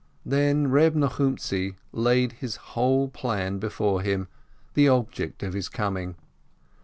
Then 0.25 0.71
Reb 0.71 0.95
Nochumtzi 0.95 1.75
laid 1.91 2.31
his 2.31 2.55
whole 2.55 3.07
plan 3.09 3.59
before 3.59 4.01
him, 4.01 4.29
the 4.73 4.87
object 4.89 5.43
of 5.43 5.53
his 5.53 5.69
coming. 5.69 6.15